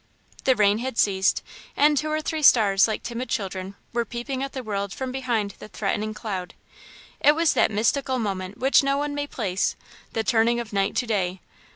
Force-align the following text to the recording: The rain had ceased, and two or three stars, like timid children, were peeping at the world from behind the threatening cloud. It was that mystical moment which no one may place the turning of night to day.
The 0.45 0.55
rain 0.55 0.79
had 0.79 0.97
ceased, 0.97 1.43
and 1.77 1.95
two 1.95 2.09
or 2.09 2.23
three 2.23 2.41
stars, 2.41 2.87
like 2.87 3.03
timid 3.03 3.29
children, 3.29 3.75
were 3.93 4.03
peeping 4.03 4.41
at 4.41 4.53
the 4.53 4.63
world 4.63 4.95
from 4.95 5.11
behind 5.11 5.51
the 5.59 5.67
threatening 5.67 6.15
cloud. 6.15 6.55
It 7.19 7.35
was 7.35 7.53
that 7.53 7.69
mystical 7.69 8.17
moment 8.17 8.57
which 8.57 8.81
no 8.81 8.97
one 8.97 9.13
may 9.13 9.27
place 9.27 9.75
the 10.13 10.23
turning 10.23 10.59
of 10.59 10.73
night 10.73 10.95
to 10.95 11.05
day. 11.05 11.39